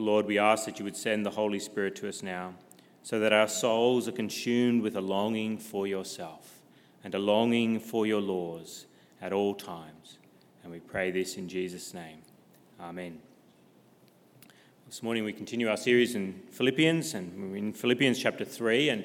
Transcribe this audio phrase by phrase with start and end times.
[0.00, 2.54] Lord, we ask that you would send the Holy Spirit to us now,
[3.02, 6.60] so that our souls are consumed with a longing for yourself
[7.02, 8.86] and a longing for your laws
[9.22, 10.18] at all times.
[10.62, 12.18] And we pray this in Jesus' name.
[12.78, 13.20] Amen.
[14.86, 18.88] This morning we continue our series in Philippians, and we're in Philippians chapter 3.
[18.88, 19.04] And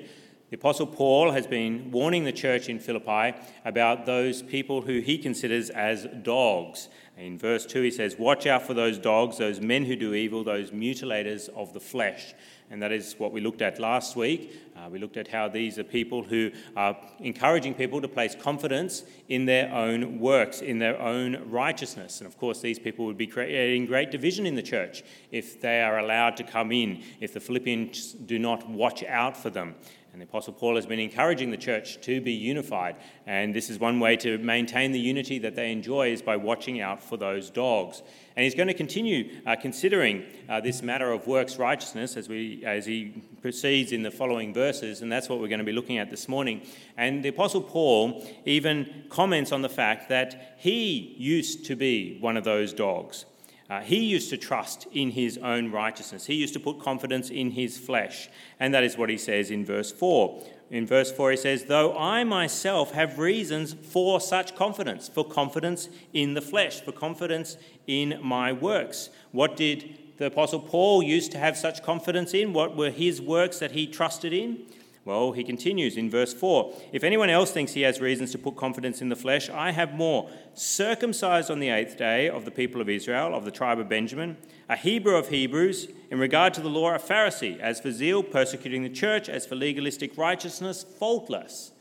[0.49, 5.17] the Apostle Paul has been warning the church in Philippi about those people who he
[5.17, 9.85] considers as dogs in verse 2, he says, Watch out for those dogs, those men
[9.85, 12.33] who do evil, those mutilators of the flesh.
[12.69, 14.53] And that is what we looked at last week.
[14.75, 19.03] Uh, we looked at how these are people who are encouraging people to place confidence
[19.29, 22.19] in their own works, in their own righteousness.
[22.19, 25.81] And of course, these people would be creating great division in the church if they
[25.81, 29.75] are allowed to come in, if the Philippians do not watch out for them.
[30.15, 32.95] And the Apostle Paul has been encouraging the church to be unified.
[33.27, 36.79] And this is one way to maintain the unity that they enjoy is by watching
[36.79, 38.01] out for those dogs.
[38.37, 42.63] And he's going to continue uh, considering uh, this matter of works righteousness as, we,
[42.65, 45.01] as he proceeds in the following verses.
[45.01, 46.61] And that's what we're going to be looking at this morning.
[46.95, 52.37] And the Apostle Paul even comments on the fact that he used to be one
[52.37, 53.25] of those dogs.
[53.67, 56.27] Uh, he used to trust in his own righteousness.
[56.27, 58.29] He used to put confidence in his flesh.
[58.59, 60.43] And that is what he says in verse 4.
[60.69, 65.89] In verse 4, he says, Though I myself have reasons for such confidence, for confidence
[66.13, 69.09] in the flesh, for confidence in my works.
[69.31, 72.53] What did the Apostle Paul used to have such confidence in?
[72.53, 74.59] What were his works that he trusted in?
[75.05, 78.55] Well, he continues in verse 4 If anyone else thinks he has reasons to put
[78.55, 80.29] confidence in the flesh, I have more.
[80.55, 84.35] Circumcised on the eighth day of the people of Israel, of the tribe of Benjamin,
[84.67, 88.81] a Hebrew of Hebrews, in regard to the law, a Pharisee, as for zeal, persecuting
[88.81, 91.71] the church, as for legalistic righteousness, faultless.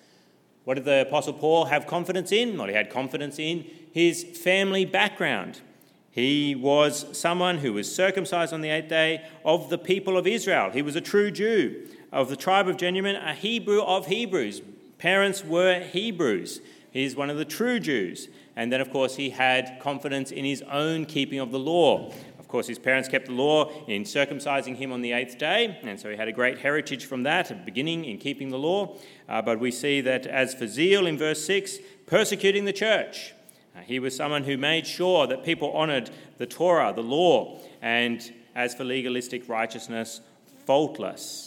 [0.65, 2.59] What did the Apostle Paul have confidence in?
[2.59, 5.63] Well, he had confidence in his family background.
[6.11, 10.71] He was someone who was circumcised on the eighth day of the people of Israel.
[10.71, 14.63] He was a true Jew of the tribe of Benjamin, a Hebrew of Hebrews.
[14.99, 16.61] Parents were Hebrews.
[16.93, 18.29] He's one of the true Jews.
[18.55, 22.13] And then, of course, he had confidence in his own keeping of the law.
[22.39, 25.99] Of course, his parents kept the law in circumcising him on the eighth day, and
[25.99, 28.97] so he had a great heritage from that, beginning in keeping the law.
[29.29, 33.35] Uh, but we see that as for zeal in verse 6, persecuting the church.
[33.77, 38.33] Uh, he was someone who made sure that people honoured the Torah, the law, and
[38.55, 40.21] as for legalistic righteousness,
[40.65, 41.44] faultless.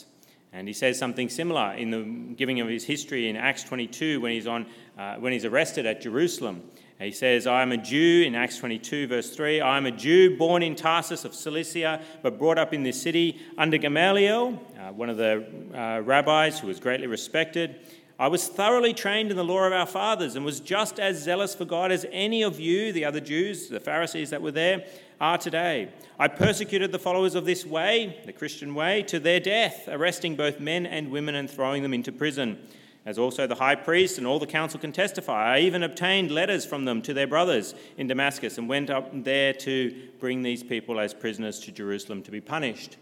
[0.58, 4.32] And he says something similar in the giving of his history in Acts 22 when
[4.32, 4.66] he's, on,
[4.98, 6.64] uh, when he's arrested at Jerusalem.
[7.00, 9.62] He says, I am a Jew in Acts 22, verse 3.
[9.62, 13.40] I am a Jew born in Tarsus of Cilicia, but brought up in this city
[13.56, 17.76] under Gamaliel, uh, one of the uh, rabbis who was greatly respected.
[18.20, 21.54] I was thoroughly trained in the law of our fathers and was just as zealous
[21.54, 24.86] for God as any of you, the other Jews, the Pharisees that were there,
[25.22, 25.90] are today.
[26.18, 30.60] I persecuted the followers of this way, the Christian way, to their death, arresting both
[30.60, 32.58] men and women and throwing them into prison.
[33.06, 36.66] As also the high priest and all the council can testify, I even obtained letters
[36.66, 41.00] from them to their brothers in Damascus and went up there to bring these people
[41.00, 42.98] as prisoners to Jerusalem to be punished.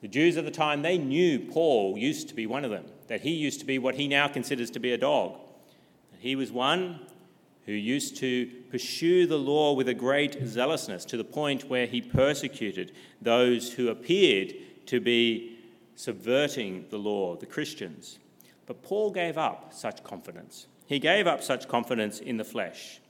[0.00, 3.22] The Jews at the time, they knew Paul used to be one of them, that
[3.22, 5.38] he used to be what he now considers to be a dog.
[6.18, 7.00] He was one
[7.66, 12.00] who used to pursue the law with a great zealousness to the point where he
[12.00, 14.54] persecuted those who appeared
[14.86, 15.58] to be
[15.94, 18.18] subverting the law, the Christians.
[18.66, 20.66] But Paul gave up such confidence.
[20.86, 23.00] He gave up such confidence in the flesh.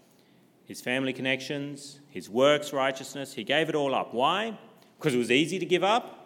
[0.65, 4.13] His family connections, his works righteousness, he gave it all up.
[4.13, 4.59] Why?
[4.99, 6.18] Because it was easy to give up?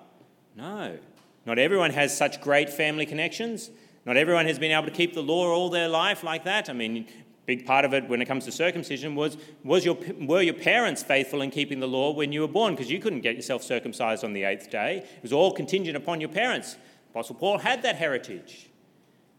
[0.57, 0.99] No.
[1.47, 3.71] Not everyone has such great family connections.
[4.05, 6.69] Not everyone has been able to keep the law all their life like that.
[6.69, 7.07] I mean,
[7.47, 11.03] big part of it when it comes to circumcision was, was your, were your parents
[11.03, 12.75] faithful in keeping the law when you were born?
[12.75, 14.99] Because you couldn't get yourself circumcised on the eighth day.
[14.99, 16.77] It was all contingent upon your parents.
[17.11, 18.69] Apostle Paul had that heritage.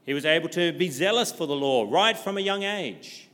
[0.05, 3.29] He was able to be zealous for the law right from a young age.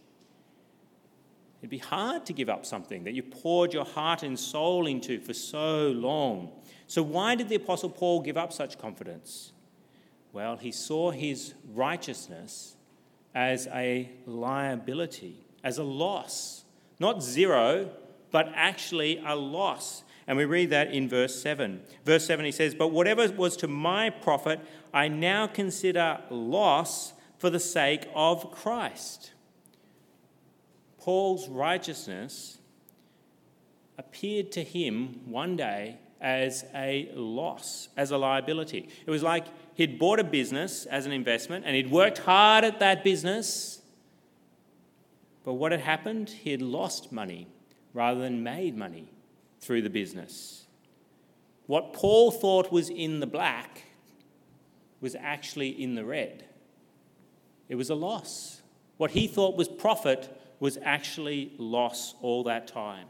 [1.61, 5.19] It'd be hard to give up something that you poured your heart and soul into
[5.19, 6.51] for so long.
[6.89, 9.51] So, why did the Apostle Paul give up such confidence?
[10.33, 12.75] Well, he saw his righteousness
[13.35, 16.63] as a liability, as a loss.
[16.99, 17.91] Not zero,
[18.31, 20.01] but actually a loss.
[20.25, 21.79] And we read that in verse 7.
[22.05, 24.59] Verse 7 he says, But whatever was to my profit,
[24.91, 29.33] I now consider loss for the sake of Christ.
[30.97, 32.57] Paul's righteousness
[33.99, 38.89] appeared to him one day as a loss, as a liability.
[39.05, 39.45] It was like
[39.75, 43.81] he'd bought a business as an investment and he'd worked hard at that business.
[45.45, 46.29] But what had happened?
[46.29, 47.47] He had lost money
[47.93, 49.09] rather than made money
[49.59, 50.65] through the business.
[51.69, 53.83] what Paul thought was in the black
[55.01, 56.45] was actually in the red.
[57.67, 58.63] It was a loss.
[58.97, 63.05] What he thought was profit was actually loss all that time.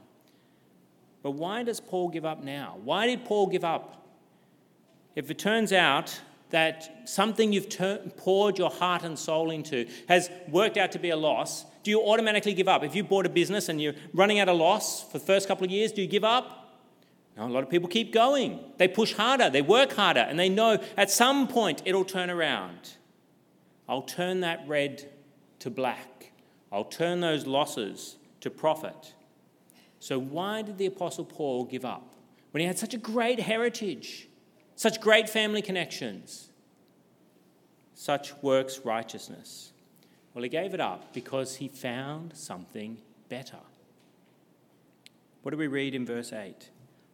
[1.21, 2.77] But why does Paul give up now?
[2.83, 4.07] Why did Paul give up?
[5.15, 6.19] If it turns out
[6.49, 11.09] that something you've ter- poured your heart and soul into has worked out to be
[11.09, 12.83] a loss, do you automatically give up?
[12.83, 15.65] If you bought a business and you're running at a loss for the first couple
[15.65, 16.79] of years, do you give up?
[17.37, 18.59] No, a lot of people keep going.
[18.77, 22.95] They push harder, they work harder, and they know at some point it'll turn around.
[23.87, 25.09] I'll turn that red
[25.59, 26.31] to black.
[26.71, 29.13] I'll turn those losses to profit.
[29.99, 32.13] So, why did the Apostle Paul give up
[32.51, 34.27] when he had such a great heritage,
[34.75, 36.49] such great family connections,
[37.93, 39.73] such works righteousness?
[40.33, 43.59] Well, he gave it up because he found something better.
[45.41, 46.69] What do we read in verse 8?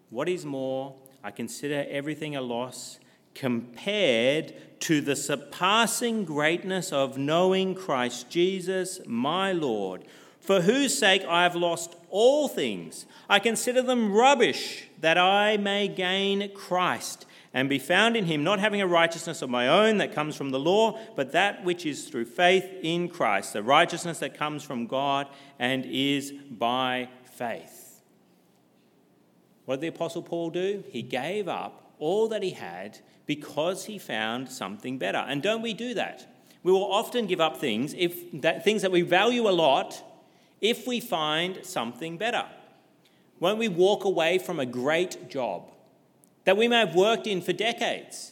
[0.10, 3.00] What is more, I consider everything a loss
[3.34, 10.06] compared to the surpassing greatness of knowing Christ Jesus, my Lord,
[10.46, 13.06] for whose sake I have lost all things.
[13.30, 18.60] I consider them rubbish that I may gain Christ and be found in him, not
[18.60, 22.10] having a righteousness of my own that comes from the law, but that which is
[22.10, 25.28] through faith in Christ, the righteousness that comes from God
[25.58, 28.02] and is by faith.
[29.66, 30.84] What did the Apostle Paul do?
[30.90, 35.18] He gave up all that he had because he found something better.
[35.18, 36.28] And don't we do that?
[36.62, 40.04] We will often give up things if that, things that we value a lot
[40.62, 42.46] if we find something better.
[43.40, 45.72] Won't we walk away from a great job
[46.46, 48.32] that we may have worked in for decades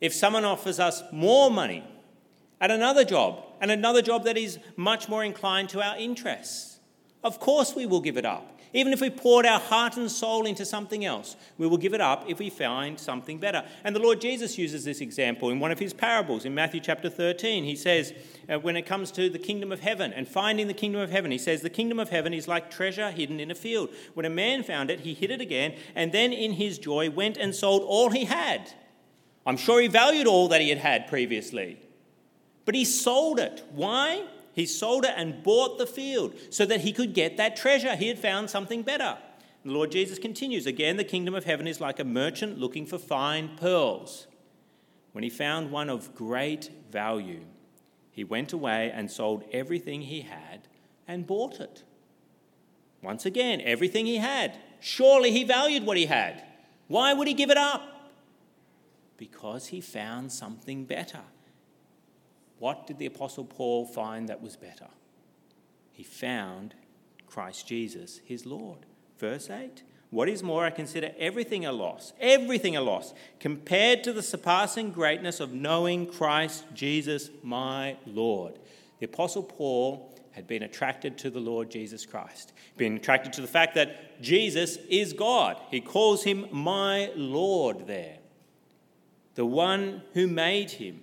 [0.00, 1.84] if someone offers us more money
[2.60, 6.78] at another job and another job that is much more inclined to our interests?
[7.24, 10.46] Of course, we will give it up even if we poured our heart and soul
[10.46, 13.64] into something else, we will give it up if we find something better.
[13.84, 17.08] And the Lord Jesus uses this example in one of his parables in Matthew chapter
[17.08, 17.64] 13.
[17.64, 18.12] He says,
[18.48, 21.30] uh, when it comes to the kingdom of heaven and finding the kingdom of heaven,
[21.30, 23.90] he says, The kingdom of heaven is like treasure hidden in a field.
[24.14, 27.36] When a man found it, he hid it again, and then in his joy went
[27.36, 28.72] and sold all he had.
[29.46, 31.78] I'm sure he valued all that he had had previously.
[32.64, 33.64] But he sold it.
[33.72, 34.24] Why?
[34.58, 37.94] He sold it and bought the field so that he could get that treasure.
[37.94, 39.16] He had found something better.
[39.64, 42.98] The Lord Jesus continues Again, the kingdom of heaven is like a merchant looking for
[42.98, 44.26] fine pearls.
[45.12, 47.44] When he found one of great value,
[48.10, 50.66] he went away and sold everything he had
[51.06, 51.84] and bought it.
[53.00, 54.58] Once again, everything he had.
[54.80, 56.42] Surely he valued what he had.
[56.88, 58.10] Why would he give it up?
[59.18, 61.20] Because he found something better.
[62.58, 64.88] What did the Apostle Paul find that was better?
[65.92, 66.74] He found
[67.26, 68.78] Christ Jesus, his Lord.
[69.18, 74.12] Verse 8 What is more, I consider everything a loss, everything a loss, compared to
[74.12, 78.58] the surpassing greatness of knowing Christ Jesus, my Lord.
[78.98, 83.48] The Apostle Paul had been attracted to the Lord Jesus Christ, been attracted to the
[83.48, 85.60] fact that Jesus is God.
[85.70, 88.18] He calls him my Lord there,
[89.34, 91.00] the one who made him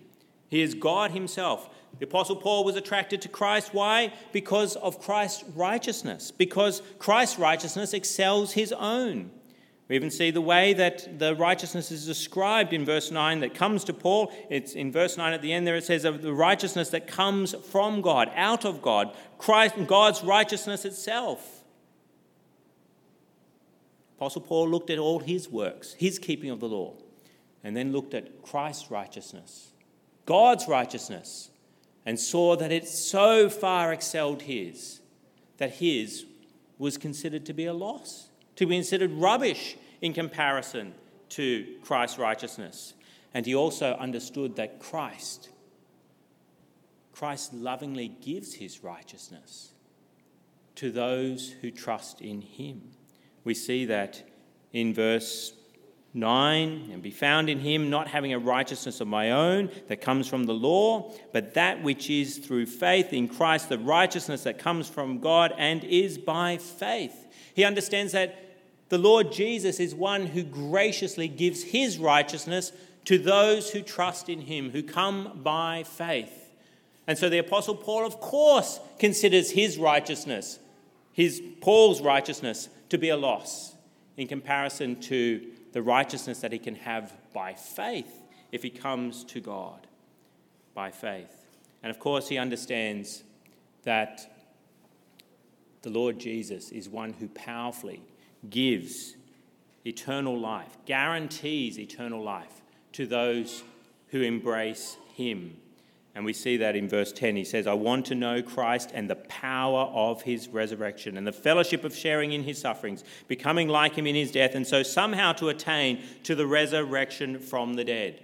[0.50, 1.69] he is God Himself.
[2.00, 3.74] The Apostle Paul was attracted to Christ.
[3.74, 4.13] Why?
[4.33, 9.31] Because of Christ's righteousness, because Christ's righteousness excels his own.
[9.88, 13.84] We even see the way that the righteousness is described in verse 9 that comes
[13.86, 14.34] to Paul.
[14.50, 17.53] It's in verse 9 at the end there it says of the righteousness that comes
[17.53, 21.63] from God, out of God, Christ and God's righteousness itself.
[24.17, 26.96] Apostle Paul looked at all his works, his keeping of the law,
[27.63, 29.72] and then looked at Christ's righteousness
[30.25, 31.50] God's righteousness,
[32.05, 35.01] and saw that it so far excelled his
[35.58, 36.25] that his
[36.77, 40.94] was considered to be a loss, to be considered rubbish in comparison
[41.29, 42.94] to Christ's righteousness.
[43.34, 45.50] And he also understood that Christ,
[47.13, 49.72] Christ lovingly gives his righteousness
[50.75, 52.82] to those who trust in him.
[53.44, 54.24] We see that
[54.74, 55.53] in verse
[56.15, 60.27] 9 and be found in him, not having a righteousness of my own that comes
[60.27, 64.88] from the law, but that which is through faith in Christ, the righteousness that comes
[64.88, 67.27] from God and is by faith.
[67.53, 68.41] He understands that
[68.89, 72.72] the Lord Jesus is one who graciously gives his righteousness
[73.05, 76.53] to those who trust in him, who come by faith.
[77.07, 80.60] And so the Apostle Paul, of course, considers his righteousness,
[81.13, 83.75] his Paul's righteousness, to be a loss
[84.17, 85.41] in comparison to
[85.75, 89.88] the righteousness that he can have by faith if he comes to God
[90.74, 91.48] by faith.
[91.84, 93.25] And of course, he understands
[93.84, 94.25] that
[95.82, 98.01] the Lord Jesus is one who powerfully
[98.50, 99.17] gives
[99.86, 102.62] eternal life, guarantees eternal life
[102.94, 103.62] to those
[104.08, 105.58] who embrace him.
[106.15, 107.36] And we see that in verse 10.
[107.36, 111.34] He says, I want to know Christ and the power of his resurrection and the
[111.34, 115.34] fellowship of sharing in his sufferings, becoming like him in his death, and so somehow
[115.34, 118.24] to attain to the resurrection from the dead.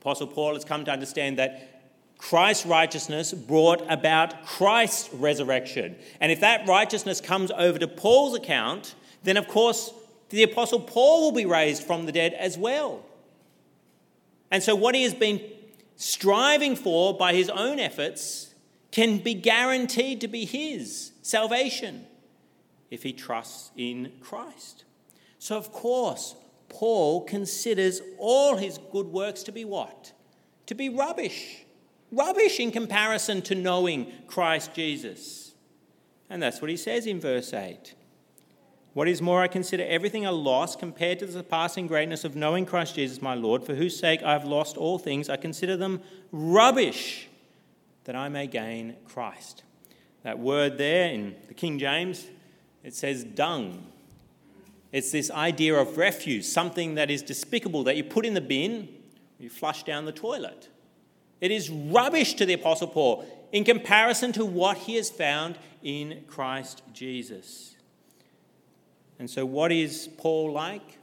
[0.00, 1.68] Apostle Paul has come to understand that
[2.18, 5.96] Christ's righteousness brought about Christ's resurrection.
[6.20, 9.92] And if that righteousness comes over to Paul's account, then of course
[10.30, 13.04] the Apostle Paul will be raised from the dead as well.
[14.50, 15.40] And so, what he has been
[16.00, 18.54] striving for by his own efforts
[18.90, 22.06] can be guaranteed to be his salvation
[22.90, 24.84] if he trusts in Christ.
[25.38, 26.34] So, of course,
[26.70, 30.12] Paul considers all his good works to be what?
[30.66, 31.64] To be rubbish.
[32.10, 35.52] Rubbish in comparison to knowing Christ Jesus.
[36.30, 37.94] And that's what he says in verse 8.
[38.92, 42.66] What is more, I consider everything a loss compared to the surpassing greatness of knowing
[42.66, 45.28] Christ Jesus my Lord, for whose sake I have lost all things.
[45.28, 46.00] I consider them
[46.32, 47.28] rubbish
[48.04, 49.62] that I may gain Christ.
[50.24, 52.26] That word there in the King James,
[52.82, 53.86] it says dung.
[54.90, 58.88] It's this idea of refuse, something that is despicable that you put in the bin,
[59.38, 60.68] you flush down the toilet.
[61.40, 66.24] It is rubbish to the Apostle Paul in comparison to what he has found in
[66.26, 67.76] Christ Jesus.
[69.20, 70.98] And so, what is Paul like?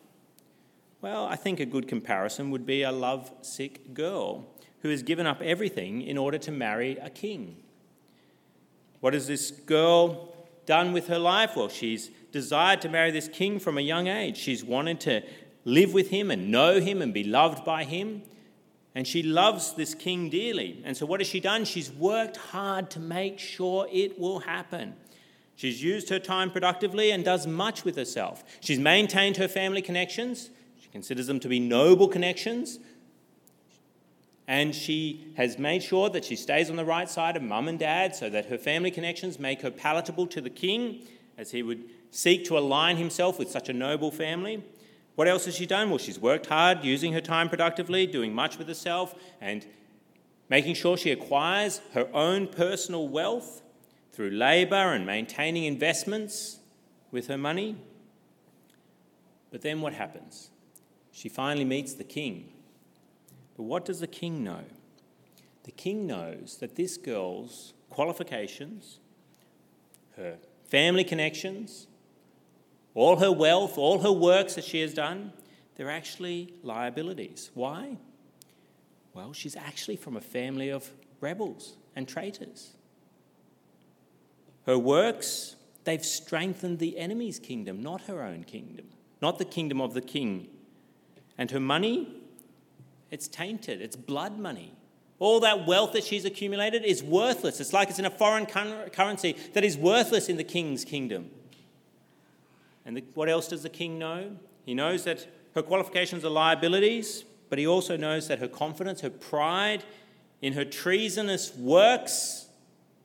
[1.01, 4.43] Well, I think a good comparison would be a love sick girl
[4.81, 7.57] who has given up everything in order to marry a king.
[9.01, 11.55] What has this girl done with her life?
[11.55, 14.37] Well, she's desired to marry this king from a young age.
[14.37, 15.21] She's wanted to
[15.63, 18.23] live with him and know him and be loved by him.
[18.95, 20.81] And she loves this king dearly.
[20.83, 21.65] And so, what has she done?
[21.65, 24.95] She's worked hard to make sure it will happen.
[25.57, 28.43] She's used her time productively and does much with herself.
[28.59, 30.51] She's maintained her family connections.
[30.79, 32.77] She considers them to be noble connections.
[34.47, 37.79] And she has made sure that she stays on the right side of mum and
[37.79, 41.01] dad so that her family connections make her palatable to the king
[41.39, 44.63] as he would seek to align himself with such a noble family.
[45.15, 45.89] What else has she done?
[45.89, 49.65] Well, she's worked hard, using her time productively, doing much with herself, and
[50.49, 53.63] making sure she acquires her own personal wealth
[54.17, 56.57] through labour and maintaining investments
[57.11, 57.77] with her money.
[59.51, 60.49] But then what happens?
[61.11, 62.51] She finally meets the king.
[63.55, 64.63] But what does the king know?
[65.65, 68.97] The king knows that this girl's qualifications,
[70.15, 71.85] her family connections,
[72.95, 75.31] all her wealth, all her works that she has done,
[75.75, 77.51] they're actually liabilities.
[77.53, 77.97] Why?
[79.13, 80.89] Well, she's actually from a family of
[81.21, 82.76] rebels and traitors.
[84.67, 85.55] Her works,
[85.85, 88.85] they've strengthened the enemy's kingdom, not her own kingdom,
[89.21, 90.49] not the kingdom of the king.
[91.37, 92.09] And her money,
[93.09, 94.73] it's tainted, it's blood money.
[95.19, 97.59] All that wealth that she's accumulated is worthless.
[97.61, 101.31] It's like it's in a foreign currency that is worthless in the king's kingdom.
[102.85, 104.31] And the, what else does the king know?
[104.65, 109.09] He knows that her qualifications are liabilities, but he also knows that her confidence, her
[109.09, 109.85] pride
[110.41, 112.46] in her treasonous works,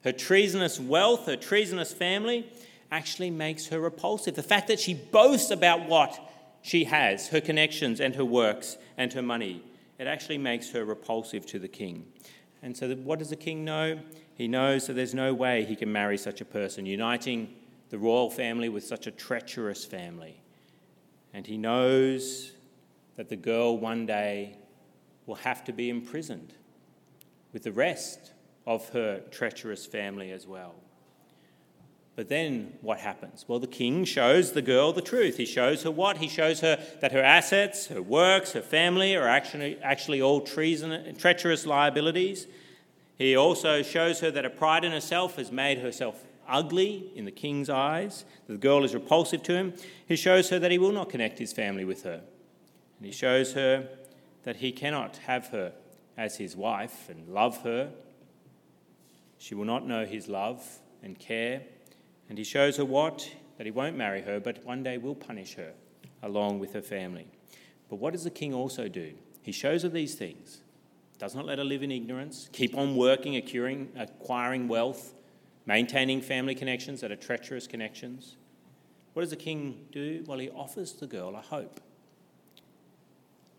[0.05, 2.47] her treasonous wealth, her treasonous family,
[2.91, 4.35] actually makes her repulsive.
[4.35, 6.19] The fact that she boasts about what
[6.61, 9.63] she has, her connections and her works and her money,
[9.99, 12.07] it actually makes her repulsive to the king.
[12.63, 13.99] And so, what does the king know?
[14.35, 17.55] He knows that there's no way he can marry such a person, uniting
[17.91, 20.41] the royal family with such a treacherous family.
[21.35, 22.53] And he knows
[23.17, 24.57] that the girl one day
[25.27, 26.55] will have to be imprisoned
[27.53, 28.32] with the rest
[28.67, 30.75] of her treacherous family as well.
[32.15, 33.47] But then what happens?
[33.49, 35.39] Well, the king shows the girl the truth.
[35.39, 36.19] He shows her what?
[36.19, 41.17] He shows her that her assets, her works, her family are actually, actually all treason,
[41.17, 42.47] treacherous liabilities.
[43.17, 47.31] He also shows her that her pride in herself has made herself ugly in the
[47.31, 48.27] king's eyes.
[48.47, 49.75] The girl is repulsive to him.
[50.07, 52.21] He shows her that he will not connect his family with her.
[52.99, 53.89] And he shows her
[54.43, 55.73] that he cannot have her
[56.19, 57.91] as his wife and love her
[59.43, 60.65] she will not know his love
[61.03, 61.63] and care.
[62.29, 63.29] And he shows her what?
[63.59, 65.73] That he won't marry her, but one day will punish her
[66.23, 67.27] along with her family.
[67.91, 69.15] But what does the king also do?
[69.43, 70.61] He shows her these things,
[71.19, 75.13] does not let her live in ignorance, keep on working, acquiring, acquiring wealth,
[75.67, 78.37] maintaining family connections that are treacherous connections.
[79.13, 80.23] What does the king do?
[80.25, 81.81] Well, he offers the girl a hope.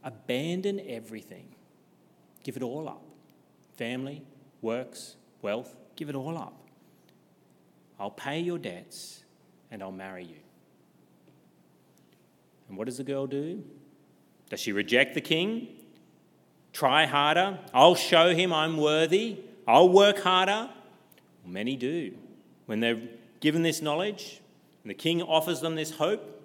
[0.01, 1.55] Abandon everything,
[2.41, 3.03] give it all up
[3.75, 4.21] family,
[4.61, 6.57] works, wealth, give it all up.
[7.99, 9.23] I'll pay your debts
[9.69, 10.37] and I'll marry you.
[12.67, 13.63] And what does the girl do?
[14.49, 15.67] Does she reject the king?
[16.71, 17.59] Try harder?
[17.73, 19.39] I'll show him I'm worthy.
[19.67, 20.69] I'll work harder.
[21.45, 22.15] Many do.
[22.65, 23.01] When they're
[23.41, 24.41] given this knowledge,
[24.83, 26.41] and the king offers them this hope,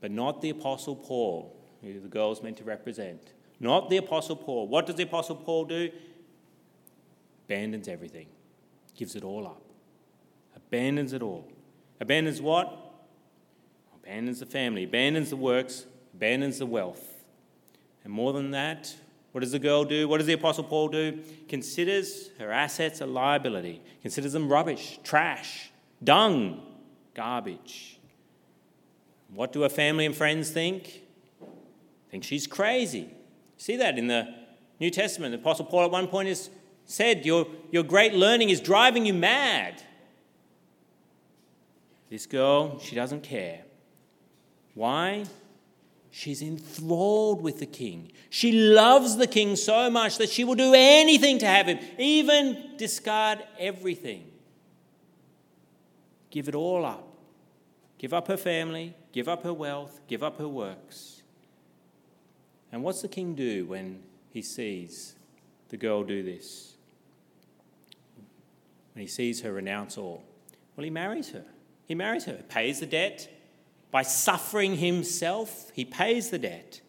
[0.00, 3.32] but not the Apostle Paul, who the girl's meant to represent.
[3.58, 4.68] Not the Apostle Paul.
[4.68, 5.90] What does the Apostle Paul do?
[7.46, 8.26] Abandons everything,
[8.96, 9.62] gives it all up.
[10.56, 11.48] Abandons it all.
[12.00, 12.76] Abandons what?
[14.02, 17.24] Abandons the family, abandons the works, abandons the wealth.
[18.04, 18.94] And more than that,
[19.32, 20.08] what does the girl do?
[20.08, 21.20] What does the Apostle Paul do?
[21.48, 25.70] Considers her assets a liability, considers them rubbish, trash,
[26.02, 26.62] dung,
[27.14, 28.00] garbage.
[29.34, 31.02] What do her family and friends think?
[32.10, 33.10] Think she's crazy.
[33.56, 34.34] See that in the
[34.78, 35.32] New Testament.
[35.32, 36.50] The Apostle Paul at one point has
[36.86, 39.82] said, Your, your great learning is driving you mad.
[42.08, 43.62] This girl, she doesn't care.
[44.74, 45.24] Why?
[46.10, 48.12] She's enthralled with the king.
[48.30, 52.76] She loves the king so much that she will do anything to have him, even
[52.78, 54.30] discard everything.
[56.30, 57.06] Give it all up.
[57.98, 61.22] Give up her family, give up her wealth, give up her works.
[62.70, 65.16] And what's the king do when he sees
[65.70, 66.75] the girl do this?
[68.96, 70.24] When he sees her renounce all?
[70.74, 71.44] Well, he marries her.
[71.84, 73.28] He marries her, pays the debt,
[73.90, 76.80] by suffering himself, he pays the debt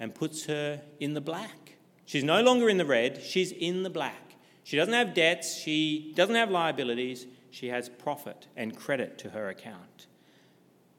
[0.00, 1.76] and puts her in the black.
[2.06, 4.36] She's no longer in the red, she's in the black.
[4.64, 9.50] She doesn't have debts, she doesn't have liabilities, she has profit and credit to her
[9.50, 10.06] account.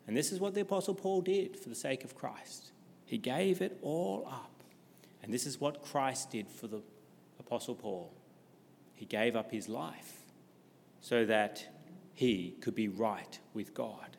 [0.05, 2.71] And this is what the Apostle Paul did for the sake of Christ.
[3.03, 4.61] He gave it all up.
[5.23, 6.83] And this is what Christ did for the
[7.39, 8.13] Apostle Paul.
[8.93, 10.18] He gave up his life
[11.01, 11.65] so that
[12.13, 14.17] he could be right with God.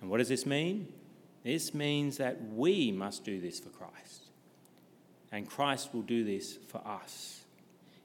[0.00, 0.92] And what does this mean?
[1.42, 4.24] This means that we must do this for Christ.
[5.32, 7.40] And Christ will do this for us.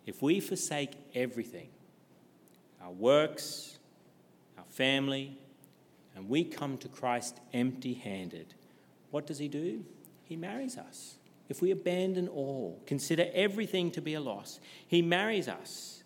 [0.05, 1.69] If we forsake everything,
[2.81, 3.77] our works,
[4.57, 5.37] our family,
[6.15, 8.53] and we come to Christ empty handed,
[9.11, 9.83] what does He do?
[10.23, 11.15] He marries us.
[11.49, 15.98] If we abandon all, consider everything to be a loss, He marries us.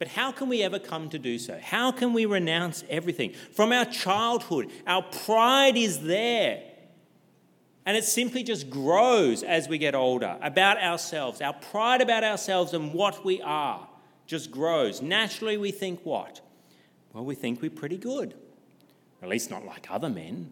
[0.00, 1.60] But how can we ever come to do so?
[1.62, 3.34] How can we renounce everything?
[3.52, 6.62] From our childhood, our pride is there.
[7.84, 11.42] And it simply just grows as we get older about ourselves.
[11.42, 13.86] Our pride about ourselves and what we are
[14.26, 15.02] just grows.
[15.02, 16.40] Naturally, we think what?
[17.12, 18.34] Well, we think we're pretty good.
[19.20, 20.50] At least not like other men,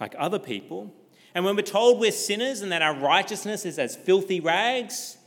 [0.00, 0.94] like other people.
[1.34, 5.18] And when we're told we're sinners and that our righteousness is as filthy rags,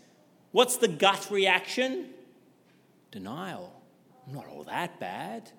[0.51, 2.07] what's the gut reaction?
[3.11, 3.81] Denial.
[4.25, 5.51] I'm not all that bad.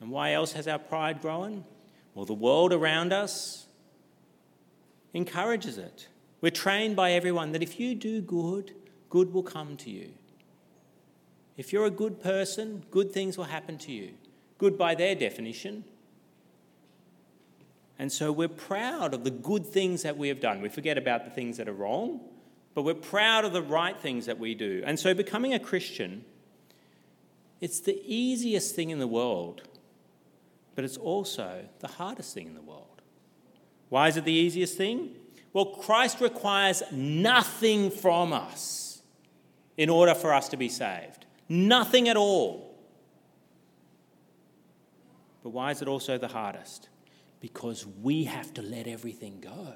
[0.00, 1.64] And why else has our pride grown?
[2.14, 3.66] Well, the world around us
[5.12, 6.08] encourages it.
[6.40, 8.72] We're trained by everyone that if you do good,
[9.08, 10.10] good will come to you.
[11.56, 14.10] If you're a good person, good things will happen to you.
[14.58, 15.84] Good by their definition.
[17.98, 20.60] And so we're proud of the good things that we have done.
[20.60, 22.20] We forget about the things that are wrong
[22.74, 24.82] but we're proud of the right things that we do.
[24.84, 26.24] And so becoming a Christian,
[27.60, 29.62] it's the easiest thing in the world,
[30.74, 33.02] but it's also the hardest thing in the world.
[33.88, 35.10] Why is it the easiest thing?
[35.52, 39.02] Well, Christ requires nothing from us
[39.76, 41.26] in order for us to be saved.
[41.48, 42.76] Nothing at all.
[45.44, 46.88] But why is it also the hardest?
[47.40, 49.74] Because we have to let everything go.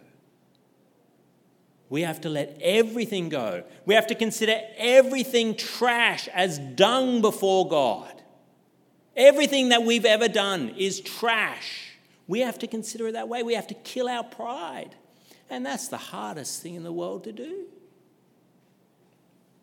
[1.91, 3.65] We have to let everything go.
[3.87, 8.13] We have to consider everything trash as dung before God.
[9.17, 11.93] Everything that we've ever done is trash.
[12.27, 13.43] We have to consider it that way.
[13.43, 14.95] We have to kill our pride.
[15.51, 17.65] And that's the hardest thing in the world to do.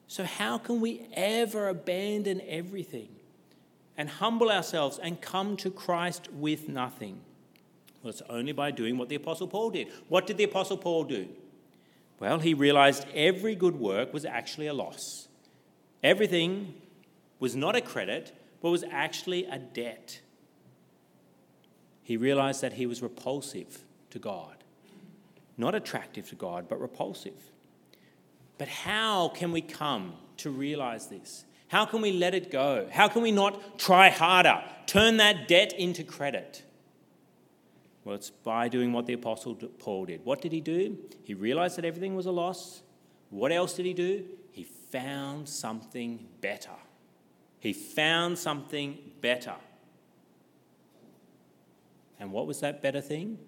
[0.08, 3.10] So, how can we ever abandon everything
[3.98, 7.22] and humble ourselves and come to Christ with nothing?
[8.02, 9.88] Well, it's only by doing what the Apostle Paul did.
[10.10, 11.28] What did the Apostle Paul do?
[12.20, 15.28] Well, he realized every good work was actually a loss.
[16.04, 16.74] Everything
[17.40, 20.22] was not a credit, but was actually a debt.
[22.04, 24.64] He realized that he was repulsive to God.
[25.58, 27.52] Not attractive to God, but repulsive.
[28.58, 31.46] But how can we come to realize this?
[31.68, 32.88] How can we let it go?
[32.92, 36.64] How can we not try harder, turn that debt into credit?
[38.06, 40.24] Well, it's by doing what the Apostle Paul did.
[40.24, 40.98] What did he do?
[41.24, 42.84] He realized that everything was a loss.
[43.32, 44.24] What else did he do?
[44.52, 46.70] He found something better.
[47.60, 49.56] He found something better.
[52.20, 53.40] And what was that better thing?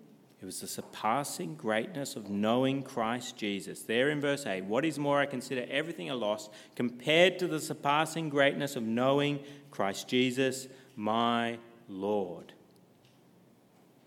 [0.42, 3.84] It was the surpassing greatness of knowing Christ Jesus.
[3.84, 7.60] There in verse 8, what is more, I consider everything a loss compared to the
[7.60, 9.40] surpassing greatness of knowing
[9.72, 12.54] Christ Jesus, my Lord.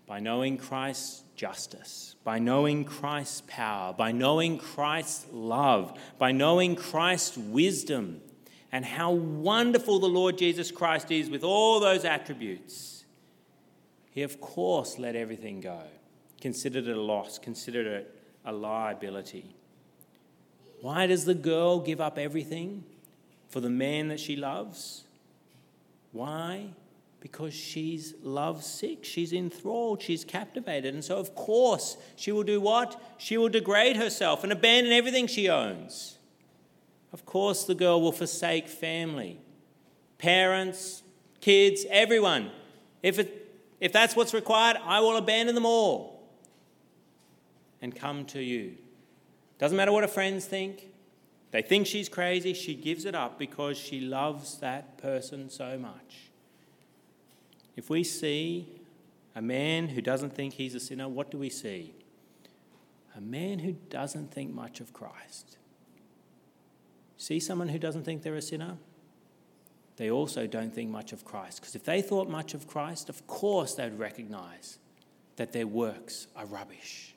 [0.07, 7.37] By knowing Christ's justice, by knowing Christ's power, by knowing Christ's love, by knowing Christ's
[7.37, 8.21] wisdom,
[8.71, 13.05] and how wonderful the Lord Jesus Christ is with all those attributes,
[14.11, 15.81] he of course let everything go
[16.41, 19.55] considered it a loss, considered it a liability.
[20.81, 22.83] Why does the girl give up everything
[23.47, 25.03] for the man that she loves?
[26.11, 26.71] Why?
[27.21, 30.95] Because she's lovesick, she's enthralled, she's captivated.
[30.95, 33.01] And so, of course, she will do what?
[33.17, 36.17] She will degrade herself and abandon everything she owns.
[37.13, 39.39] Of course, the girl will forsake family,
[40.17, 41.03] parents,
[41.41, 42.49] kids, everyone.
[43.03, 46.27] If, it, if that's what's required, I will abandon them all
[47.83, 48.77] and come to you.
[49.59, 50.87] Doesn't matter what her friends think.
[51.51, 52.55] They think she's crazy.
[52.55, 56.30] She gives it up because she loves that person so much.
[57.75, 58.67] If we see
[59.35, 61.93] a man who doesn't think he's a sinner, what do we see?
[63.15, 65.57] A man who doesn't think much of Christ.
[67.17, 68.77] See someone who doesn't think they're a sinner?
[69.97, 71.61] They also don't think much of Christ.
[71.61, 74.79] Because if they thought much of Christ, of course they'd recognize
[75.35, 77.15] that their works are rubbish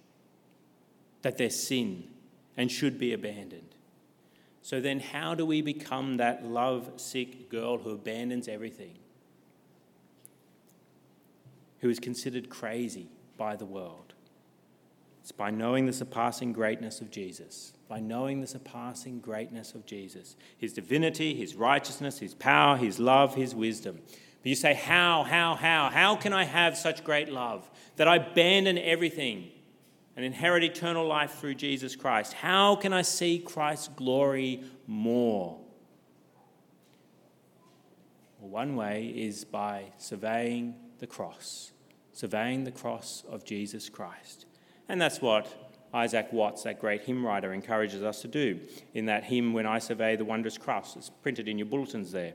[1.25, 2.05] that they're sin
[2.57, 3.75] and should be abandoned.
[4.63, 8.99] So then, how do we become that love sick girl who abandons everything?
[11.85, 14.15] Who is considered crazy by the world?
[15.21, 20.35] It's by knowing the surpassing greatness of Jesus, by knowing the surpassing greatness of Jesus,
[20.57, 23.97] his divinity, his righteousness, his power, his love, his wisdom.
[23.97, 25.91] But you say, How, how, how?
[25.91, 29.51] How can I have such great love that I abandon everything
[30.17, 32.33] and inherit eternal life through Jesus Christ.
[32.33, 35.61] How can I see Christ's glory more?
[38.41, 41.73] Well, one way is by surveying the cross,
[42.15, 44.47] surveying the cross of Jesus Christ.
[44.89, 45.53] And that's what
[45.93, 48.61] Isaac Watts, that great hymn writer, encourages us to do
[48.95, 50.97] in that hymn, When I Survey the Wondrous Cross.
[50.97, 52.33] It's printed in your bulletins there.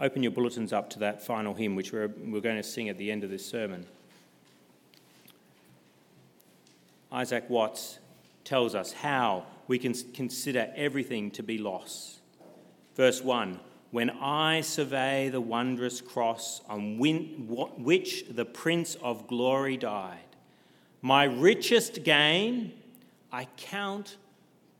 [0.00, 2.98] Open your bulletins up to that final hymn, which we're, we're going to sing at
[2.98, 3.86] the end of this sermon.
[7.10, 7.98] Isaac Watts
[8.44, 12.20] tells us how we can consider everything to be loss.
[12.94, 13.58] Verse 1
[13.96, 20.36] When I survey the wondrous cross on which the Prince of Glory died,
[21.00, 22.74] my richest gain
[23.32, 24.18] I count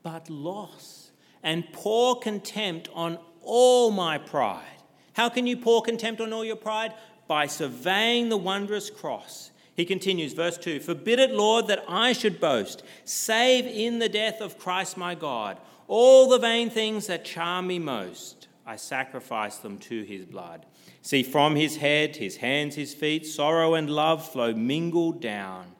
[0.02, 4.82] but loss, and pour contempt on all my pride.
[5.14, 6.92] How can you pour contempt on all your pride?
[7.26, 12.38] By surveying the wondrous cross he continues, verse 2 Forbid it, Lord, that I should
[12.38, 15.58] boast, save in the death of Christ my God.
[15.88, 20.66] All the vain things that charm me most, I sacrifice them to his blood.
[21.02, 25.76] See, from his head, his hands, his feet, sorrow and love flow mingled down.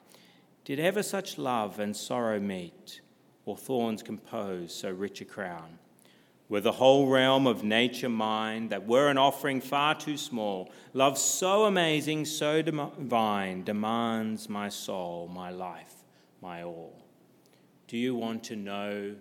[0.63, 3.01] Did ever such love and sorrow meet,
[3.45, 5.79] or thorns compose so rich a crown?
[6.49, 11.17] Were the whole realm of nature mine, that were an offering far too small, love
[11.17, 15.93] so amazing, so divine, demands my soul, my life,
[16.41, 17.03] my all.
[17.89, 19.15] Do you want to know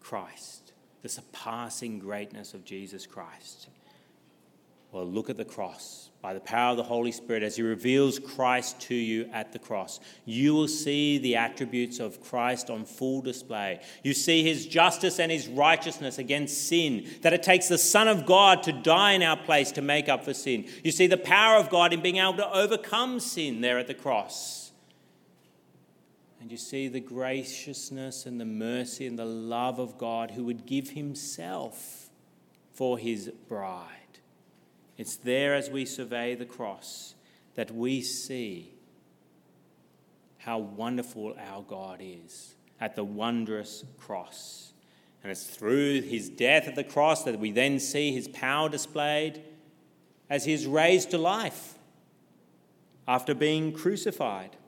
[0.00, 0.63] Christ,
[1.04, 3.68] the surpassing greatness of Jesus Christ?
[4.90, 6.08] Well, look at the cross.
[6.22, 9.58] By the power of the Holy Spirit, as He reveals Christ to you at the
[9.58, 13.80] cross, you will see the attributes of Christ on full display.
[14.02, 18.24] You see His justice and His righteousness against sin, that it takes the Son of
[18.24, 20.64] God to die in our place to make up for sin.
[20.82, 23.94] You see the power of God in being able to overcome sin there at the
[23.94, 24.63] cross.
[26.44, 30.66] And you see the graciousness and the mercy and the love of God who would
[30.66, 32.10] give Himself
[32.74, 34.18] for His bride.
[34.98, 37.14] It's there as we survey the cross
[37.54, 38.74] that we see
[40.36, 44.74] how wonderful our God is at the wondrous cross.
[45.22, 49.40] And it's through his death at the cross that we then see his power displayed
[50.28, 51.78] as he is raised to life
[53.08, 54.58] after being crucified.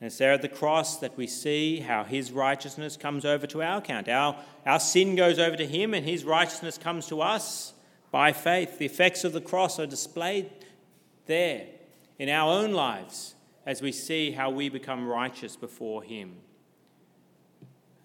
[0.00, 3.62] And it's there at the cross that we see how his righteousness comes over to
[3.62, 4.08] our account.
[4.08, 7.72] Our, our sin goes over to him, and his righteousness comes to us
[8.10, 8.78] by faith.
[8.78, 10.50] The effects of the cross are displayed
[11.26, 11.66] there
[12.18, 13.34] in our own lives
[13.66, 16.36] as we see how we become righteous before Him.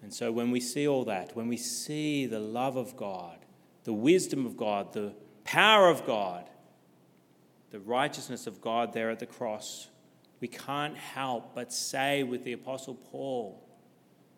[0.02, 3.38] And so, when we see all that, when we see the love of God,
[3.84, 5.12] the wisdom of God, the
[5.44, 6.48] power of God,
[7.70, 9.89] the righteousness of God there at the cross,
[10.40, 13.62] we can't help but say with the Apostle Paul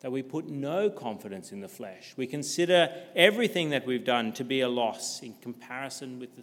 [0.00, 2.12] that we put no confidence in the flesh.
[2.16, 6.42] We consider everything that we've done to be a loss in comparison with the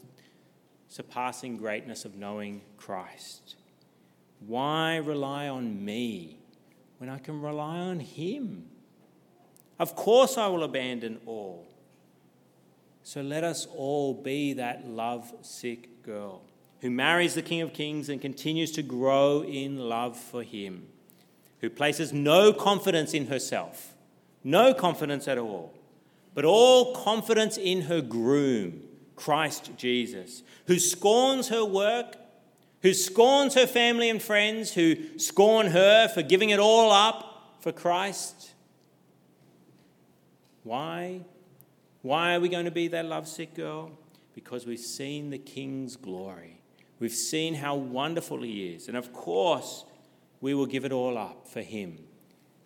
[0.87, 3.55] surpassing greatness of knowing Christ.
[4.39, 6.39] Why rely on me
[6.99, 8.65] when I can rely on Him?
[9.77, 11.67] Of course, I will abandon all.
[13.03, 16.43] So let us all be that love sick girl
[16.81, 20.87] who marries the King of Kings and continues to grow in love for Him,
[21.61, 23.93] who places no confidence in herself,
[24.43, 25.73] no confidence at all,
[26.33, 28.81] but all confidence in her groom,
[29.15, 32.15] Christ Jesus, who scorns her work,
[32.81, 37.73] who scorns her family and friends, who scorn her for giving it all up for
[37.73, 38.53] Christ
[40.69, 41.21] why?
[42.03, 43.91] Why are we going to be that lovesick girl?
[44.35, 46.58] Because we've seen the King's glory.
[46.99, 48.87] We've seen how wonderful he is.
[48.87, 49.85] And of course,
[50.41, 51.97] we will give it all up for him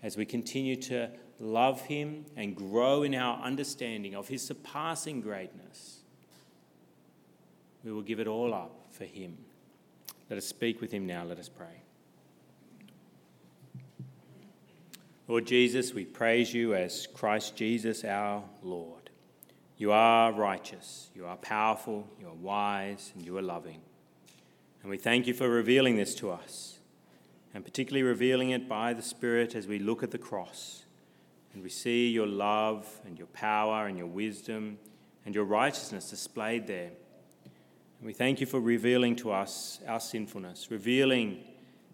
[0.02, 6.00] as we continue to love him and grow in our understanding of his surpassing greatness.
[7.84, 9.38] We will give it all up for him.
[10.30, 11.24] Let us speak with him now.
[11.24, 11.84] Let us pray.
[15.28, 19.10] Lord Jesus, we praise you as Christ Jesus our Lord.
[19.78, 23.82] You are righteous, you are powerful, you are wise, and you are loving.
[24.84, 26.78] And we thank you for revealing this to us,
[27.54, 30.84] and particularly revealing it by the Spirit as we look at the cross
[31.54, 34.78] and we see your love and your power and your wisdom
[35.26, 36.91] and your righteousness displayed there.
[38.00, 41.43] And we thank you for revealing to us our sinfulness, revealing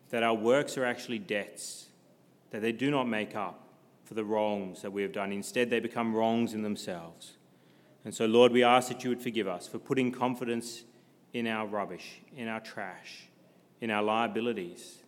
[0.09, 1.89] that our works are actually debts
[2.49, 3.67] that they do not make up
[4.03, 5.31] for the wrongs that we have done.
[5.31, 7.33] Instead, they become wrongs in themselves.
[8.03, 10.83] And so, Lord, we ask that you would forgive us for putting confidence
[11.33, 13.27] in our rubbish, in our trash,
[13.81, 14.99] in our liabilities,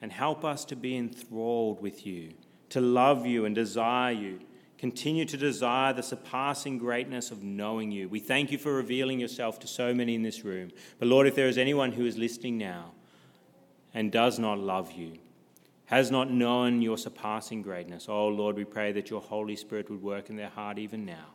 [0.00, 2.32] and help us to be enthralled with you,
[2.70, 4.40] to love you and desire you.
[4.78, 8.08] Continue to desire the surpassing greatness of knowing you.
[8.08, 10.72] We thank you for revealing yourself to so many in this room.
[10.98, 12.90] But Lord, if there is anyone who is listening now
[13.94, 15.18] and does not love you,
[15.84, 18.06] has not known your surpassing greatness.
[18.08, 21.26] Oh Lord, we pray that your Holy Spirit would work in their heart even now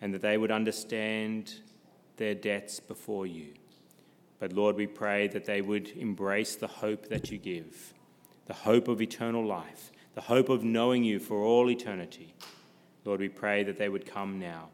[0.00, 1.54] and that they would understand
[2.16, 3.54] their debts before you.
[4.38, 7.94] But Lord, we pray that they would embrace the hope that you give,
[8.46, 12.34] the hope of eternal life, the hope of knowing you for all eternity.
[13.04, 14.68] Lord, we pray that they would come now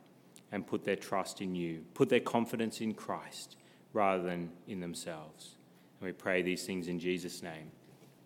[0.52, 3.56] and put their trust in you, put their confidence in Christ
[3.92, 5.56] rather than in themselves.
[6.00, 7.70] And we pray these things in Jesus' name.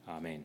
[0.09, 0.44] Amen.